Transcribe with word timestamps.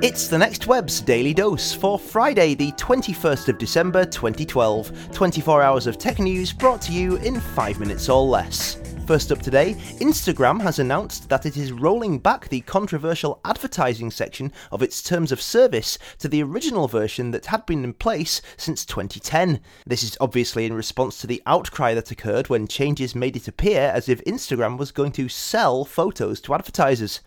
It's 0.00 0.28
the 0.28 0.38
Next 0.38 0.68
Web's 0.68 1.00
Daily 1.00 1.34
Dose 1.34 1.72
for 1.74 1.98
Friday, 1.98 2.54
the 2.54 2.70
21st 2.72 3.48
of 3.48 3.58
December 3.58 4.04
2012. 4.04 5.12
24 5.12 5.60
hours 5.60 5.88
of 5.88 5.98
tech 5.98 6.20
news 6.20 6.52
brought 6.52 6.80
to 6.82 6.92
you 6.92 7.16
in 7.16 7.40
5 7.40 7.80
minutes 7.80 8.08
or 8.08 8.22
less. 8.22 8.80
First 9.08 9.32
up 9.32 9.42
today, 9.42 9.74
Instagram 9.98 10.62
has 10.62 10.78
announced 10.78 11.28
that 11.30 11.46
it 11.46 11.56
is 11.56 11.72
rolling 11.72 12.20
back 12.20 12.48
the 12.48 12.60
controversial 12.60 13.40
advertising 13.44 14.12
section 14.12 14.52
of 14.70 14.84
its 14.84 15.02
terms 15.02 15.32
of 15.32 15.42
service 15.42 15.98
to 16.18 16.28
the 16.28 16.44
original 16.44 16.86
version 16.86 17.32
that 17.32 17.46
had 17.46 17.66
been 17.66 17.82
in 17.82 17.92
place 17.92 18.40
since 18.56 18.84
2010. 18.84 19.58
This 19.84 20.04
is 20.04 20.16
obviously 20.20 20.64
in 20.64 20.74
response 20.74 21.20
to 21.20 21.26
the 21.26 21.42
outcry 21.44 21.94
that 21.94 22.12
occurred 22.12 22.48
when 22.48 22.68
changes 22.68 23.16
made 23.16 23.34
it 23.34 23.48
appear 23.48 23.90
as 23.92 24.08
if 24.08 24.22
Instagram 24.24 24.78
was 24.78 24.92
going 24.92 25.10
to 25.12 25.28
sell 25.28 25.84
photos 25.84 26.40
to 26.42 26.54
advertisers. 26.54 27.20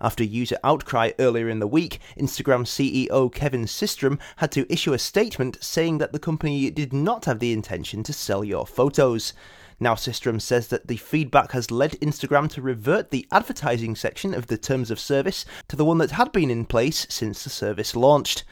After 0.00 0.22
user 0.22 0.58
outcry 0.62 1.10
earlier 1.18 1.48
in 1.48 1.58
the 1.58 1.66
week, 1.66 1.98
Instagram 2.16 2.64
CEO 2.64 3.32
Kevin 3.34 3.64
Systrom 3.64 4.20
had 4.36 4.52
to 4.52 4.72
issue 4.72 4.92
a 4.92 4.98
statement 4.98 5.58
saying 5.60 5.98
that 5.98 6.12
the 6.12 6.20
company 6.20 6.70
did 6.70 6.92
not 6.92 7.24
have 7.24 7.40
the 7.40 7.52
intention 7.52 8.04
to 8.04 8.12
sell 8.12 8.44
your 8.44 8.64
photos. 8.64 9.32
Now, 9.80 9.94
Systrom 9.94 10.40
says 10.40 10.68
that 10.68 10.86
the 10.86 10.96
feedback 10.96 11.50
has 11.50 11.72
led 11.72 11.92
Instagram 12.00 12.48
to 12.50 12.62
revert 12.62 13.10
the 13.10 13.26
advertising 13.32 13.96
section 13.96 14.34
of 14.34 14.46
the 14.46 14.58
terms 14.58 14.92
of 14.92 15.00
service 15.00 15.44
to 15.66 15.74
the 15.74 15.84
one 15.84 15.98
that 15.98 16.12
had 16.12 16.30
been 16.30 16.50
in 16.50 16.64
place 16.64 17.06
since 17.08 17.42
the 17.42 17.50
service 17.50 17.96
launched. 17.96 18.44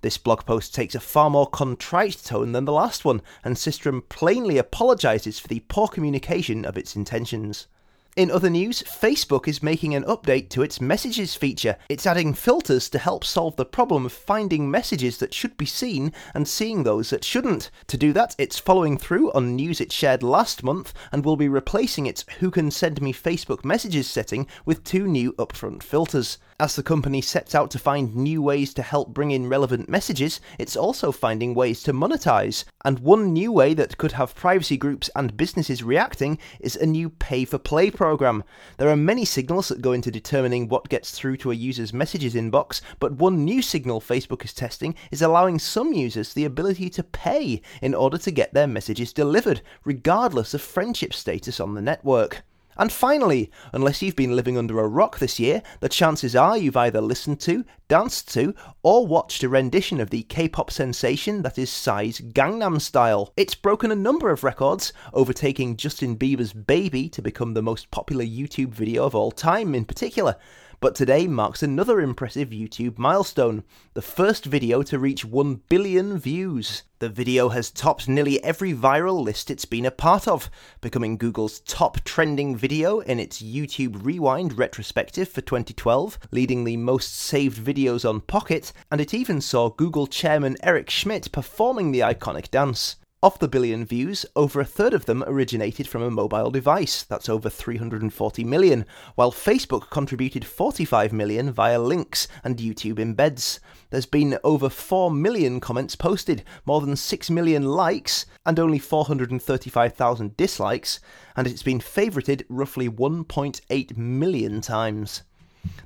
This 0.00 0.18
blog 0.18 0.44
post 0.44 0.74
takes 0.74 0.96
a 0.96 1.00
far 1.00 1.30
more 1.30 1.46
contrite 1.46 2.24
tone 2.24 2.50
than 2.50 2.64
the 2.64 2.72
last 2.72 3.04
one, 3.04 3.22
and 3.44 3.54
Systrom 3.54 4.08
plainly 4.08 4.58
apologises 4.58 5.38
for 5.38 5.46
the 5.46 5.60
poor 5.68 5.86
communication 5.86 6.64
of 6.64 6.76
its 6.76 6.96
intentions. 6.96 7.68
In 8.14 8.30
other 8.30 8.50
news, 8.50 8.82
Facebook 8.82 9.48
is 9.48 9.62
making 9.62 9.94
an 9.94 10.04
update 10.04 10.50
to 10.50 10.60
its 10.60 10.82
messages 10.82 11.34
feature. 11.34 11.78
It's 11.88 12.06
adding 12.06 12.34
filters 12.34 12.90
to 12.90 12.98
help 12.98 13.24
solve 13.24 13.56
the 13.56 13.64
problem 13.64 14.04
of 14.04 14.12
finding 14.12 14.70
messages 14.70 15.16
that 15.16 15.32
should 15.32 15.56
be 15.56 15.64
seen 15.64 16.12
and 16.34 16.46
seeing 16.46 16.82
those 16.82 17.08
that 17.08 17.24
shouldn't. 17.24 17.70
To 17.86 17.96
do 17.96 18.12
that, 18.12 18.34
it's 18.36 18.58
following 18.58 18.98
through 18.98 19.32
on 19.32 19.56
news 19.56 19.80
it 19.80 19.90
shared 19.90 20.22
last 20.22 20.62
month 20.62 20.92
and 21.10 21.24
will 21.24 21.38
be 21.38 21.48
replacing 21.48 22.04
its 22.04 22.26
Who 22.40 22.50
Can 22.50 22.70
Send 22.70 23.00
Me 23.00 23.14
Facebook 23.14 23.64
Messages 23.64 24.10
setting 24.10 24.46
with 24.66 24.84
two 24.84 25.06
new 25.06 25.32
upfront 25.38 25.82
filters. 25.82 26.36
As 26.60 26.76
the 26.76 26.82
company 26.82 27.22
sets 27.22 27.54
out 27.54 27.70
to 27.72 27.78
find 27.78 28.14
new 28.14 28.42
ways 28.42 28.74
to 28.74 28.82
help 28.82 29.14
bring 29.14 29.30
in 29.30 29.48
relevant 29.48 29.88
messages, 29.88 30.38
it's 30.58 30.76
also 30.76 31.10
finding 31.12 31.54
ways 31.54 31.82
to 31.84 31.92
monetize. 31.94 32.64
And 32.84 32.98
one 32.98 33.32
new 33.32 33.50
way 33.50 33.72
that 33.74 33.96
could 33.96 34.12
have 34.12 34.34
privacy 34.34 34.76
groups 34.76 35.08
and 35.16 35.36
businesses 35.36 35.82
reacting 35.82 36.38
is 36.60 36.76
a 36.76 36.86
new 36.86 37.08
pay 37.08 37.46
for 37.46 37.58
play 37.58 37.90
program. 38.02 38.42
There 38.78 38.88
are 38.88 38.96
many 38.96 39.24
signals 39.24 39.68
that 39.68 39.80
go 39.80 39.92
into 39.92 40.10
determining 40.10 40.68
what 40.68 40.88
gets 40.88 41.12
through 41.12 41.36
to 41.36 41.52
a 41.52 41.54
user's 41.54 41.92
messages 41.92 42.34
inbox, 42.34 42.80
but 42.98 43.12
one 43.12 43.44
new 43.44 43.62
signal 43.62 44.00
Facebook 44.00 44.44
is 44.44 44.52
testing 44.52 44.96
is 45.12 45.22
allowing 45.22 45.60
some 45.60 45.92
users 45.92 46.34
the 46.34 46.44
ability 46.44 46.90
to 46.90 47.04
pay 47.04 47.62
in 47.80 47.94
order 47.94 48.18
to 48.18 48.32
get 48.32 48.54
their 48.54 48.66
messages 48.66 49.12
delivered, 49.12 49.62
regardless 49.84 50.52
of 50.52 50.60
friendship 50.60 51.14
status 51.14 51.60
on 51.60 51.74
the 51.74 51.80
network. 51.80 52.42
And 52.76 52.90
finally, 52.90 53.50
unless 53.72 54.02
you've 54.02 54.16
been 54.16 54.36
living 54.36 54.56
under 54.56 54.80
a 54.80 54.88
rock 54.88 55.18
this 55.18 55.38
year, 55.38 55.62
the 55.80 55.88
chances 55.88 56.34
are 56.34 56.56
you've 56.56 56.76
either 56.76 57.00
listened 57.00 57.40
to, 57.40 57.64
danced 57.88 58.32
to, 58.34 58.54
or 58.82 59.06
watched 59.06 59.42
a 59.42 59.48
rendition 59.48 60.00
of 60.00 60.10
the 60.10 60.22
K 60.22 60.48
pop 60.48 60.70
sensation 60.70 61.42
that 61.42 61.58
is 61.58 61.70
Psy's 61.70 62.20
Gangnam 62.20 62.80
Style. 62.80 63.32
It's 63.36 63.54
broken 63.54 63.92
a 63.92 63.96
number 63.96 64.30
of 64.30 64.44
records, 64.44 64.92
overtaking 65.12 65.76
Justin 65.76 66.16
Bieber's 66.16 66.52
Baby 66.52 67.08
to 67.10 67.20
become 67.20 67.54
the 67.54 67.62
most 67.62 67.90
popular 67.90 68.24
YouTube 68.24 68.70
video 68.70 69.04
of 69.04 69.14
all 69.14 69.30
time 69.30 69.74
in 69.74 69.84
particular. 69.84 70.36
But 70.82 70.96
today 70.96 71.28
marks 71.28 71.62
another 71.62 72.00
impressive 72.00 72.48
YouTube 72.48 72.98
milestone 72.98 73.62
the 73.94 74.02
first 74.02 74.44
video 74.44 74.82
to 74.82 74.98
reach 74.98 75.24
1 75.24 75.60
billion 75.68 76.18
views. 76.18 76.82
The 76.98 77.08
video 77.08 77.50
has 77.50 77.70
topped 77.70 78.08
nearly 78.08 78.42
every 78.42 78.74
viral 78.74 79.22
list 79.22 79.48
it's 79.48 79.64
been 79.64 79.86
a 79.86 79.92
part 79.92 80.26
of, 80.26 80.50
becoming 80.80 81.18
Google's 81.18 81.60
top 81.60 82.02
trending 82.02 82.56
video 82.56 82.98
in 82.98 83.20
its 83.20 83.40
YouTube 83.40 84.04
Rewind 84.04 84.58
retrospective 84.58 85.28
for 85.28 85.40
2012, 85.40 86.18
leading 86.32 86.64
the 86.64 86.76
most 86.78 87.14
saved 87.14 87.64
videos 87.64 88.06
on 88.06 88.20
Pocket, 88.20 88.72
and 88.90 89.00
it 89.00 89.14
even 89.14 89.40
saw 89.40 89.70
Google 89.70 90.08
chairman 90.08 90.56
Eric 90.64 90.90
Schmidt 90.90 91.30
performing 91.30 91.92
the 91.92 92.00
iconic 92.00 92.50
dance. 92.50 92.96
Of 93.24 93.38
the 93.38 93.46
billion 93.46 93.84
views, 93.84 94.26
over 94.34 94.60
a 94.60 94.64
third 94.64 94.92
of 94.92 95.04
them 95.04 95.22
originated 95.24 95.86
from 95.86 96.02
a 96.02 96.10
mobile 96.10 96.50
device, 96.50 97.04
that's 97.04 97.28
over 97.28 97.48
340 97.48 98.42
million, 98.42 98.84
while 99.14 99.30
Facebook 99.30 99.90
contributed 99.90 100.44
45 100.44 101.12
million 101.12 101.52
via 101.52 101.78
links 101.78 102.26
and 102.42 102.56
YouTube 102.56 102.96
embeds. 102.96 103.60
There's 103.90 104.06
been 104.06 104.38
over 104.42 104.68
4 104.68 105.12
million 105.12 105.60
comments 105.60 105.94
posted, 105.94 106.42
more 106.66 106.80
than 106.80 106.96
6 106.96 107.30
million 107.30 107.62
likes, 107.62 108.26
and 108.44 108.58
only 108.58 108.80
435,000 108.80 110.36
dislikes, 110.36 110.98
and 111.36 111.46
it's 111.46 111.62
been 111.62 111.78
favourited 111.78 112.44
roughly 112.48 112.88
1.8 112.88 113.96
million 113.96 114.60
times. 114.60 115.22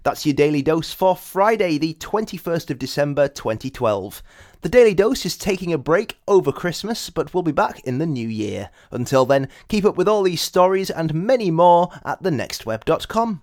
That's 0.03 0.25
your 0.25 0.35
daily 0.35 0.63
dose 0.63 0.93
for 0.93 1.17
Friday, 1.17 1.79
the 1.79 1.95
21st 1.95 2.71
of 2.71 2.79
December 2.79 3.29
2012. 3.29 4.23
The 4.63 4.69
Daily 4.69 4.95
Dose 4.95 5.25
is 5.27 5.37
taking 5.37 5.73
a 5.73 5.79
break 5.79 6.19
over 6.27 6.51
Christmas, 6.51 7.11
but 7.11 7.33
we'll 7.33 7.43
be 7.43 7.53
back 7.53 7.81
in 7.81 7.99
the 7.99 8.07
new 8.07 8.29
year. 8.29 8.71
Until 8.91 9.25
then, 9.25 9.49
keep 9.69 9.85
up 9.85 9.97
with 9.97 10.09
all 10.09 10.23
these 10.23 10.43
stories 10.43 10.91
and 10.91 11.15
many 11.15 11.51
more 11.51 11.91
at 12.05 12.23
thenextweb.com. 12.23 13.43